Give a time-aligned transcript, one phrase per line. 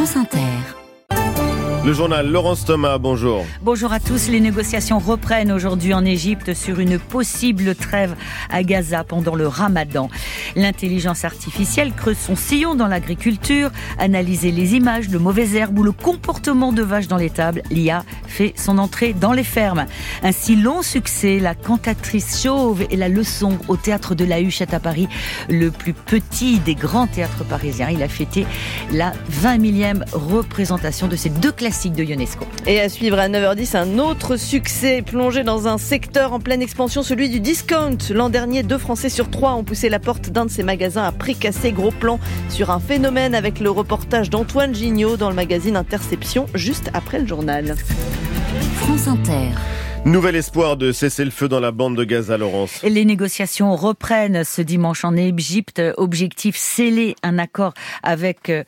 [0.00, 0.79] France Inter.
[1.82, 3.46] Le journal Laurence Thomas, bonjour.
[3.62, 4.28] Bonjour à tous.
[4.28, 8.14] Les négociations reprennent aujourd'hui en Égypte sur une possible trêve
[8.50, 10.10] à Gaza pendant le ramadan.
[10.56, 15.92] L'intelligence artificielle creuse son sillon dans l'agriculture, analyser les images, le mauvais herbe ou le
[15.92, 17.62] comportement de vaches dans les tables.
[17.70, 19.86] L'IA fait son entrée dans les fermes.
[20.22, 24.74] Un si long succès, la cantatrice chauve et la leçon au théâtre de la Huchette
[24.74, 25.08] à Paris,
[25.48, 27.88] le plus petit des grands théâtres parisiens.
[27.88, 28.46] Il a fêté
[28.92, 32.44] la 20 millième représentation de ces deux classes de UNESCO.
[32.66, 37.02] Et à suivre à 9h10, un autre succès plongé dans un secteur en pleine expansion,
[37.02, 37.96] celui du discount.
[38.12, 41.12] L'an dernier, deux Français sur trois ont poussé la porte d'un de ces magasins à
[41.12, 41.72] prix cassé.
[41.72, 46.90] Gros plan sur un phénomène avec le reportage d'Antoine Gignot dans le magazine Interception, juste
[46.94, 47.76] après le journal.
[48.80, 49.50] France Inter.
[50.06, 52.82] Nouvel espoir de cesser le feu dans la bande de Gaza, Laurence.
[52.82, 55.82] Les négociations reprennent ce dimanche en Égypte.
[55.98, 58.64] Objectif sceller un accord avec euh,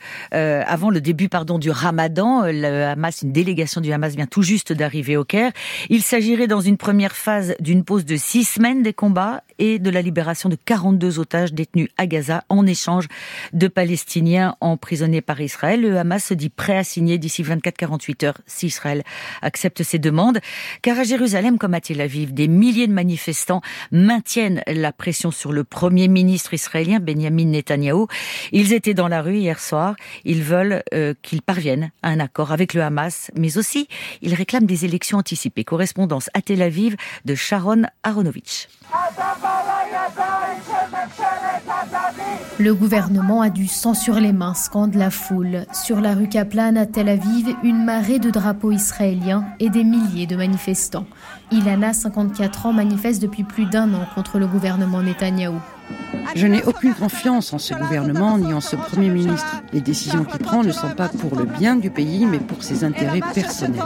[0.67, 2.43] avant le début pardon du Ramadan.
[2.45, 5.53] Le Hamas, une délégation du Hamas vient tout juste d'arriver au Caire.
[5.89, 9.91] Il s'agirait dans une première phase d'une pause de six semaines des combats et de
[9.91, 13.09] la libération de 42 otages détenus à Gaza en échange
[13.53, 15.81] de Palestiniens emprisonnés par Israël.
[15.81, 19.03] Le Hamas se dit prêt à signer d'ici 24-48 heures si Israël
[19.41, 20.39] accepte ses demandes.
[20.83, 25.53] Car à Jérusalem comme à Tel Aviv, des milliers de manifestants maintiennent la pression sur
[25.53, 28.09] le premier ministre israélien Benjamin Netanyahou.
[28.53, 29.95] Ils étaient dans la rue hier soir.
[30.25, 33.89] Ils veulent euh, qu'il parvienne à un accord avec le Hamas, mais aussi
[34.21, 35.65] ils réclament des élections anticipées.
[35.65, 38.69] Correspondance à Tel Aviv de Sharon Aronovitch.
[42.63, 45.67] Le gouvernement a du sang sur les mains, scande la foule.
[45.73, 50.29] Sur la rue Kaplan à Tel Aviv, une marée de drapeaux israéliens et des milliers
[50.29, 51.07] de manifestants.
[51.51, 55.59] Ilana, 54 ans, manifeste depuis plus d'un an contre le gouvernement Netanyahou.
[56.37, 59.61] Je n'ai aucune confiance en ce gouvernement ni en ce Premier ministre.
[59.73, 62.85] Les décisions qu'il prend ne sont pas pour le bien du pays, mais pour ses
[62.85, 63.83] intérêts personnels.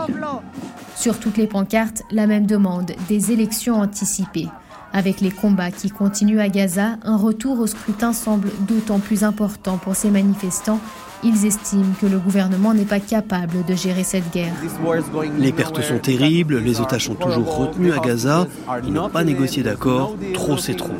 [0.96, 4.50] Sur toutes les pancartes, la même demande, des élections anticipées.
[4.96, 9.77] Avec les combats qui continuent à Gaza, un retour au scrutin semble d'autant plus important
[9.77, 10.80] pour ces manifestants
[11.23, 14.52] ils estiment que le gouvernement n'est pas capable de gérer cette guerre.
[15.39, 18.46] Les pertes sont terribles, les otages sont toujours retenus à Gaza,
[18.84, 20.92] ils n'ont pas négocié d'accord, trop c'est trop.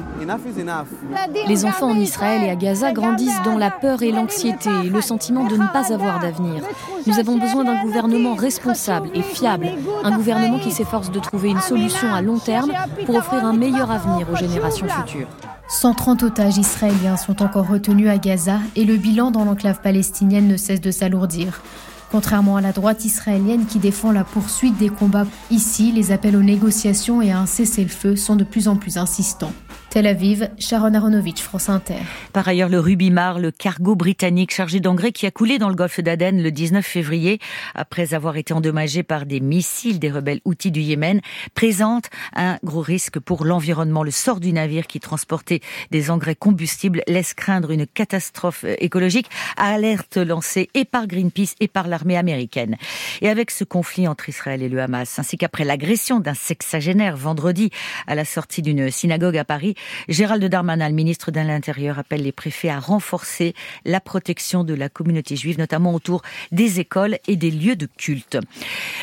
[1.47, 5.01] Les enfants en Israël et à Gaza grandissent dans la peur et l'anxiété et le
[5.01, 6.63] sentiment de ne pas avoir d'avenir.
[7.07, 9.69] Nous avons besoin d'un gouvernement responsable et fiable,
[10.03, 12.73] un gouvernement qui s'efforce de trouver une solution à long terme
[13.05, 15.29] pour offrir un meilleur avenir aux générations futures.
[15.69, 20.57] 130 otages israéliens sont encore retenus à Gaza et le bilan dans l'enclave palestinienne ne
[20.57, 21.63] cesse de s'alourdir.
[22.11, 26.43] Contrairement à la droite israélienne qui défend la poursuite des combats, ici, les appels aux
[26.43, 29.53] négociations et à un cessez-le-feu sont de plus en plus insistants.
[29.97, 31.95] Tel Aviv, Sharon Aronovitch, France Inter.
[32.35, 36.01] Par ailleurs, le Rubimar, le cargo britannique chargé d'engrais qui a coulé dans le golfe
[36.01, 37.39] d'Aden le 19 février,
[37.75, 41.23] après avoir été endommagé par des missiles des rebelles outils du Yémen,
[41.55, 44.03] présente un gros risque pour l'environnement.
[44.03, 49.31] Le sort du navire qui transportait des engrais combustibles laisse craindre une catastrophe écologique.
[49.57, 52.77] Alerte lancée et par Greenpeace et par l'armée américaine.
[53.23, 57.71] Et avec ce conflit entre Israël et le Hamas, ainsi qu'après l'agression d'un sexagénaire vendredi
[58.07, 59.75] à la sortie d'une synagogue à Paris,
[60.09, 63.55] Gérald Darmanin, ministre de l'Intérieur, appelle les préfets à renforcer
[63.85, 68.39] la protection de la communauté juive, notamment autour des écoles et des lieux de culte.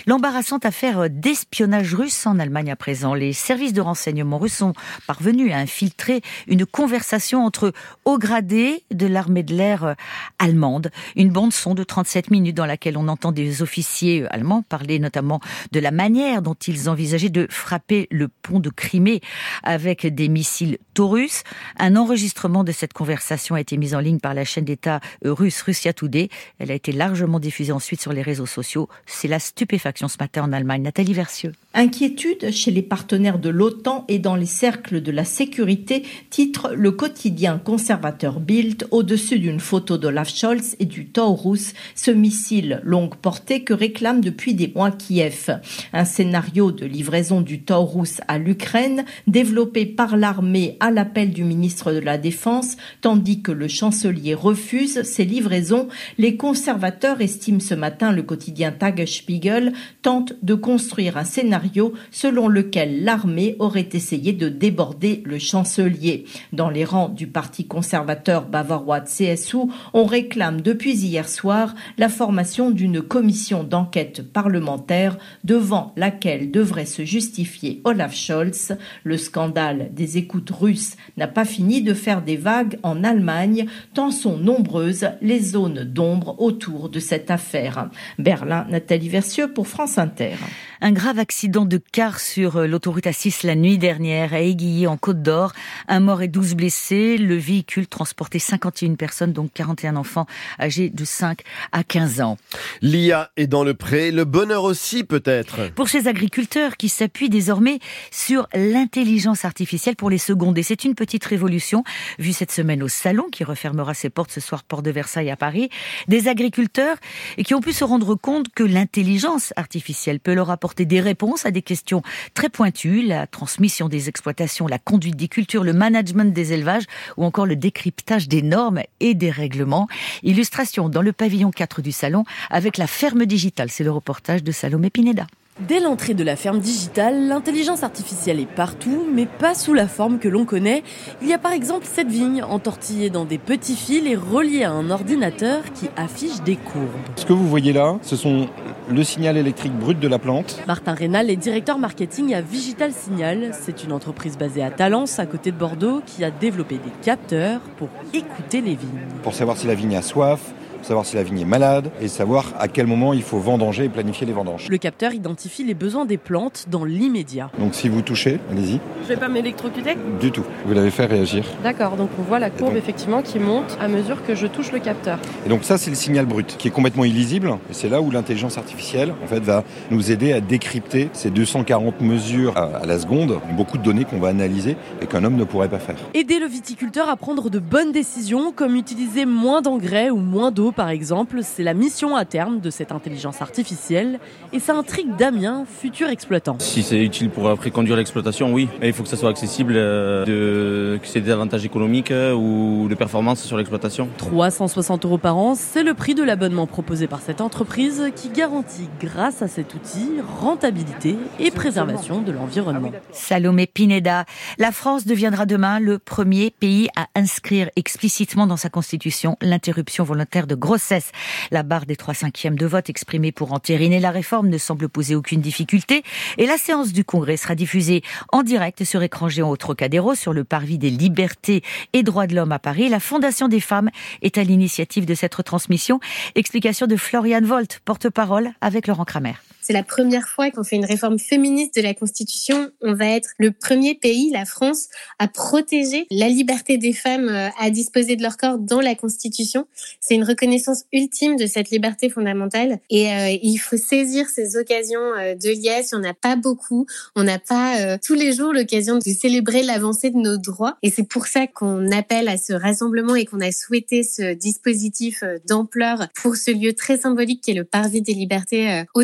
[0.08, 3.14] L'embarrassante affaire d'espionnage russe en Allemagne à présent.
[3.14, 4.74] Les services de renseignement russes sont
[5.08, 7.74] parvenus à infiltrer une conversation entre
[8.06, 9.96] hauts gradés de l'armée de l'air
[10.40, 10.90] allemande.
[11.16, 15.40] Une bande son de 37 minutes dans laquelle on entend des officiers allemands parler notamment
[15.72, 19.22] de la manière dont ils envisageaient de frapper le pont de Crimée
[19.64, 20.62] avec des missiles
[20.94, 21.44] Taurus.
[21.78, 25.62] Un enregistrement de cette conversation a été mis en ligne par la chaîne d'État russe
[25.62, 26.29] Russia Today.
[26.59, 28.90] Elle a été largement diffusée ensuite sur les réseaux sociaux.
[29.06, 30.81] C'est la stupéfaction ce matin en Allemagne.
[30.81, 31.53] Nathalie Versieux.
[31.76, 36.92] Inquiétude chez les partenaires de l'OTAN et dans les cercles de la sécurité, titre le
[36.92, 43.64] quotidien conservateur Bild au-dessus d'une photo d'Olaf Scholz et du Taurus, ce missile longue portée
[43.64, 45.60] que réclame depuis des mois Kiev.
[45.94, 51.92] Un scénario de livraison du Taurus à l'Ukraine développé par l'armée à l'appel du ministre
[51.92, 55.88] de la Défense, tandis que le chancelier refuse ces livraisons.
[56.19, 59.74] Les conservateurs estiment ce matin le quotidien Tagesspiegel
[60.04, 66.25] tente de construire un scénario scénario selon lequel l'armée aurait essayé de déborder le chancelier.
[66.51, 69.57] Dans les rangs du parti conservateur bavarois CSU,
[69.94, 77.06] on réclame depuis hier soir la formation d'une commission d'enquête parlementaire devant laquelle devrait se
[77.06, 78.77] justifier Olaf Scholz.
[79.04, 84.12] Le scandale des écoutes russes n'a pas fini de faire des vagues en Allemagne, tant
[84.12, 87.89] sont nombreuses les zones d'ombre autour de cette affaire.
[88.18, 90.36] Berlin, Nathalie Versieux pour France Inter.
[90.85, 94.97] Un grave accident de car sur euh, l'autoroute A6 la nuit dernière a aiguillé en
[94.97, 95.53] Côte d'Or.
[95.88, 97.18] Un mort et 12 blessés.
[97.18, 100.25] Le véhicule transportait 51 personnes, donc 41 enfants
[100.59, 101.39] âgés de 5
[101.71, 102.38] à 15 ans.
[102.81, 105.71] L'IA est dans le pré, le bonheur aussi peut-être.
[105.74, 107.80] Pour ces agriculteurs qui s'appuient désormais
[108.12, 110.63] sur l'intelligence artificielle pour les seconder.
[110.63, 111.85] C'est une petite révolution
[112.19, 115.38] vue cette semaine au salon qui refermera ses portes ce soir Port de Versailles à
[115.38, 115.69] Paris.
[116.09, 116.97] Des agriculteurs
[117.45, 121.52] qui ont pu se rendre compte que l'intelligence artificielle peut leur apporter des réponses à
[121.52, 122.02] des questions
[122.34, 126.86] très pointues, la transmission des exploitations, la conduite des cultures, le management des élevages
[127.16, 129.88] ou encore le décryptage des normes et des règlements.
[130.24, 133.70] Illustration dans le pavillon 4 du salon avec la ferme digitale.
[133.70, 135.28] C'est le reportage de Salomé Pineda.
[135.60, 140.18] Dès l'entrée de la ferme digitale, l'intelligence artificielle est partout, mais pas sous la forme
[140.18, 140.81] que l'on connaît.
[141.22, 144.72] Il y a par exemple cette vigne entortillée dans des petits fils et reliée à
[144.72, 146.88] un ordinateur qui affiche des courbes.
[147.18, 148.48] Ce que vous voyez là, ce sont
[148.89, 150.62] le signal électrique brut de la plante.
[150.68, 153.51] Martin Rénal est directeur marketing à Vigital Signal.
[153.53, 157.62] C'est une entreprise basée à Talence, à côté de Bordeaux, qui a développé des capteurs
[157.77, 159.07] pour écouter les vignes.
[159.24, 160.53] Pour savoir si la vigne a soif,
[160.83, 163.89] savoir si la vigne est malade et savoir à quel moment il faut vendanger et
[163.89, 164.68] planifier les vendanges.
[164.69, 167.50] Le capteur identifie les besoins des plantes dans l'immédiat.
[167.59, 168.80] Donc si vous touchez, allez-y.
[169.03, 169.95] Je vais pas m'électrocuter?
[170.19, 170.44] Du tout.
[170.65, 171.45] Vous l'avez fait réagir.
[171.63, 174.80] D'accord, donc on voit la courbe effectivement qui monte à mesure que je touche le
[174.80, 175.19] capteur.
[175.45, 178.12] Et donc ça c'est le signal brut qui est complètement illisible et c'est là où
[178.12, 183.39] l'intelligence artificielle en fait va nous aider à décrypter ces 240 mesures à la seconde,
[183.56, 185.95] beaucoup de données qu'on va analyser et qu'un homme ne pourrait pas faire.
[186.13, 190.73] Aider le viticulteur à prendre de bonnes décisions comme utiliser moins d'engrais ou moins d'eau
[190.74, 194.20] par exemple, c'est la mission à terme de cette intelligence artificielle
[194.52, 196.58] et ça intrigue Damien, futur exploitant.
[196.60, 198.68] Si c'est utile pour après conduire l'exploitation, oui.
[198.81, 202.34] Mais il faut que ça soit accessible, euh, de, que c'est des avantages économiques euh,
[202.34, 204.10] ou de performance sur l'exploitation.
[204.18, 208.90] 360 euros par an, c'est le prix de l'abonnement proposé par cette entreprise qui garantit,
[209.00, 210.10] grâce à cet outil,
[210.40, 212.92] rentabilité et préservation de l'environnement.
[213.12, 214.26] Salomé Pineda,
[214.58, 220.48] la France deviendra demain le premier pays à inscrire explicitement dans sa constitution l'interruption volontaire
[220.48, 221.12] de grossesse.
[221.51, 225.13] La barre des trois cinquièmes de vote exprimée pour entériner la réforme ne semble poser
[225.13, 226.04] aucune difficulté
[226.38, 228.01] et la séance du Congrès sera diffusée
[228.31, 232.36] en direct sur écran géant au Trocadéro sur le parvis des libertés et droits de
[232.36, 232.88] l'homme à Paris.
[232.88, 233.89] La Fondation des femmes
[234.21, 236.00] est à l'initiative de cette retransmission.
[236.36, 239.33] Explication de Florian Volt, porte-parole avec Laurent Kramer.
[239.63, 242.69] C'est la première fois qu'on fait une réforme féministe de la Constitution.
[242.81, 244.89] On va être le premier pays, la France,
[245.19, 249.65] à protéger la liberté des femmes euh, à disposer de leur corps dans la Constitution.
[250.01, 255.00] C'est une reconnaissance ultime de cette liberté fondamentale et euh, il faut saisir ces occasions
[255.18, 255.92] euh, de liesse.
[255.94, 256.86] Il n'y en a pas beaucoup.
[257.16, 261.07] On n'a pas tous les jours l'occasion de célébrer l'avancée de nos droits et c'est
[261.07, 266.36] pour ça qu'on appelle à ce rassemblement et qu'on a souhaité ce dispositif d'ampleur pour
[266.36, 269.04] ce lieu très symbolique qui est le Parvis des libertés au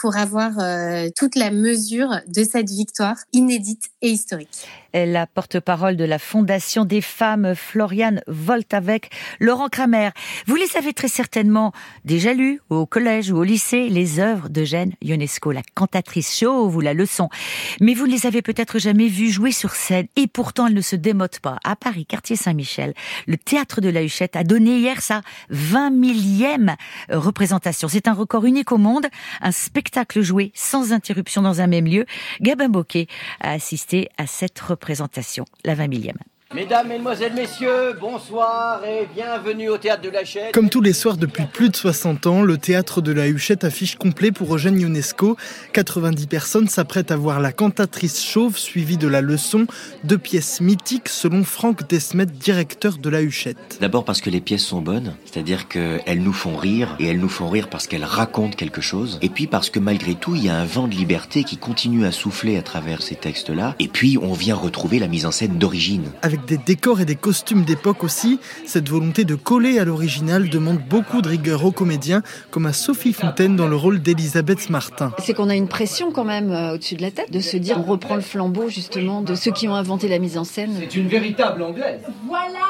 [0.00, 4.66] Pour avoir euh, toute la mesure de cette victoire inédite et historique.
[4.92, 10.10] La porte-parole de la Fondation des femmes, Floriane Volt avec Laurent Kramer.
[10.46, 11.72] Vous les avez très certainement
[12.04, 16.80] déjà lus au collège ou au lycée, les œuvres d'Eugène Ionesco, la cantatrice chauve ou
[16.80, 17.28] la leçon.
[17.80, 20.80] Mais vous ne les avez peut-être jamais vues jouer sur scène et pourtant elles ne
[20.80, 21.58] se démodent pas.
[21.62, 22.92] À Paris, quartier Saint-Michel,
[23.28, 26.74] le théâtre de la Huchette a donné hier sa 20 millième
[27.08, 27.86] représentation.
[27.86, 29.06] C'est un record unique au monde
[29.40, 32.06] un spectacle joué sans interruption dans un même lieu.
[32.40, 33.06] Gabin Boquet
[33.40, 36.18] a assisté à cette représentation, la 20 millième.
[36.52, 40.52] Mesdames, Mesdemoiselles, Messieurs, bonsoir et bienvenue au Théâtre de la Huchette.
[40.52, 43.94] Comme tous les soirs depuis plus de 60 ans, le Théâtre de la Huchette affiche
[43.94, 45.36] complet pour Eugène Ionesco.
[45.74, 49.68] 90 personnes s'apprêtent à voir la cantatrice chauve suivie de la leçon,
[50.02, 53.78] deux pièces mythiques selon Franck Desmet, directeur de la Huchette.
[53.80, 57.28] D'abord parce que les pièces sont bonnes, c'est-à-dire qu'elles nous font rire et elles nous
[57.28, 59.20] font rire parce qu'elles racontent quelque chose.
[59.22, 62.06] Et puis parce que malgré tout, il y a un vent de liberté qui continue
[62.06, 63.76] à souffler à travers ces textes-là.
[63.78, 66.10] Et puis on vient retrouver la mise en scène d'origine
[66.46, 68.38] des décors et des costumes d'époque aussi.
[68.66, 73.12] Cette volonté de coller à l'original demande beaucoup de rigueur aux comédiens, comme à Sophie
[73.12, 75.12] Fontaine dans le rôle d'Elisabeth Martin.
[75.18, 77.78] C'est qu'on a une pression quand même euh, au-dessus de la tête, de se dire
[77.78, 80.72] on reprend le flambeau justement de ceux qui ont inventé la mise en scène.
[80.78, 82.00] C'est une véritable anglaise.
[82.26, 82.60] Voilà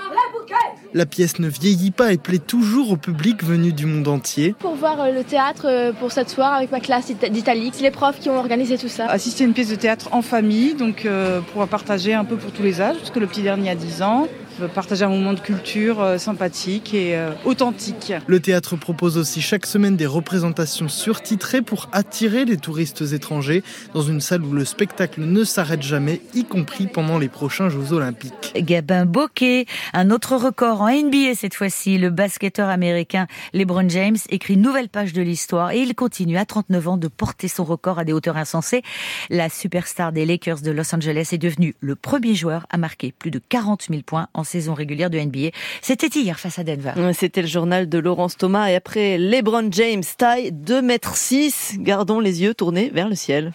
[0.95, 4.55] la pièce ne vieillit pas et plaît toujours au public venu du monde entier.
[4.59, 7.91] Pour voir euh, le théâtre euh, pour cette soirée avec ma classe d'Italie, c'est les
[7.91, 9.07] profs qui ont organisé tout ça.
[9.07, 12.53] Assister à une pièce de théâtre en famille, donc euh, pour partager un peu pour
[12.53, 14.29] tous les âges, parce que le petit dernier a 10 ans
[14.67, 18.13] partager un moment de culture euh, sympathique et euh, authentique.
[18.27, 23.63] Le théâtre propose aussi chaque semaine des représentations surtitrées pour attirer les touristes étrangers
[23.95, 27.93] dans une salle où le spectacle ne s'arrête jamais, y compris pendant les prochains Jeux
[27.93, 28.53] Olympiques.
[28.57, 31.99] Gabin Bokeh, un autre record en NBA cette fois-ci.
[31.99, 36.45] Le basketteur américain LeBron James écrit une nouvelle page de l'histoire et il continue à
[36.45, 38.83] 39 ans de porter son record à des hauteurs insensées.
[39.29, 43.31] La superstar des Lakers de Los Angeles est devenue le premier joueur à marquer plus
[43.31, 45.51] de 40 000 points en saison régulière de NBA.
[45.81, 46.93] C'était hier face à Denver.
[47.15, 51.77] C'était le journal de Laurence Thomas et après LeBron James, taille 2 mètres 6.
[51.79, 53.53] Gardons les yeux tournés vers le ciel.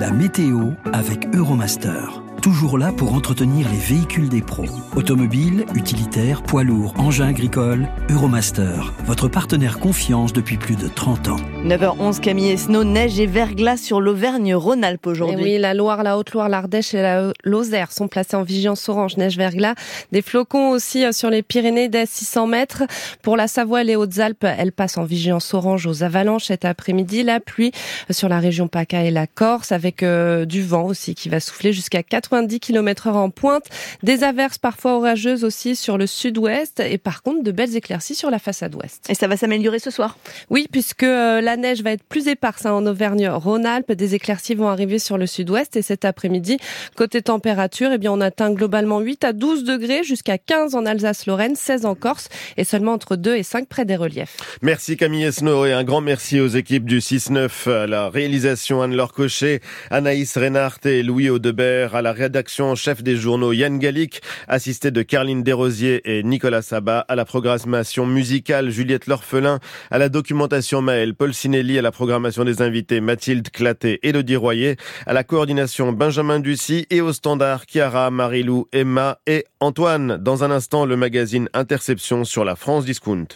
[0.00, 4.66] La météo avec Euromaster toujours là pour entretenir les véhicules des pros.
[4.96, 11.36] Automobiles, utilitaires, poids lourds, engins agricoles, Euromaster, votre partenaire confiance depuis plus de 30 ans.
[11.64, 15.52] 9h11, Camille et Snow, neige et verglas sur l'Auvergne-Rhône-Alpes aujourd'hui.
[15.52, 19.16] Eh oui, la Loire, la Haute-Loire, l'Ardèche et la Lozère sont placés en vigilance orange,
[19.16, 19.74] neige, verglas.
[20.12, 22.82] Des flocons aussi euh, sur les Pyrénées dès 600 mètres.
[23.22, 27.22] Pour la Savoie et les Hautes-Alpes, elles passent en vigilance orange aux avalanches cet après-midi.
[27.22, 27.72] La pluie
[28.10, 31.72] sur la région PACA et la Corse avec euh, du vent aussi qui va souffler
[31.72, 33.66] jusqu'à 80 90 km heure en pointe.
[34.02, 38.30] Des averses parfois orageuses aussi sur le sud-ouest et par contre de belles éclaircies sur
[38.30, 39.08] la façade ouest.
[39.08, 40.18] Et ça va s'améliorer ce soir?
[40.50, 43.92] Oui, puisque euh, la neige va être plus éparse hein, en Auvergne-Rhône-Alpes.
[43.92, 46.58] Des éclaircies vont arriver sur le sud-ouest et cet après-midi,
[46.96, 51.54] côté température, eh bien, on atteint globalement 8 à 12 degrés jusqu'à 15 en Alsace-Lorraine,
[51.54, 54.36] 16 en Corse et seulement entre 2 et 5 près des reliefs.
[54.60, 59.12] Merci Camille Esno et un grand merci aux équipes du 6-9 à la réalisation Anne-Laure
[59.12, 59.60] Cochet,
[59.90, 65.02] Anaïs Reinhardt et Louis Audebert à la rédaction chef des journaux Yann Gallic, assisté de
[65.02, 69.58] Carline Desrosiers et Nicolas Sabat, à la programmation musicale Juliette L'Orphelin,
[69.90, 74.36] à la documentation Maël Paul Sinelli, à la programmation des invités Mathilde Claté et Elodie
[74.36, 74.76] Royer,
[75.06, 80.16] à la coordination Benjamin Ducy et au standard Chiara, Marilou, Emma et Antoine.
[80.16, 83.26] Dans un instant, le magazine Interception sur la France Discount.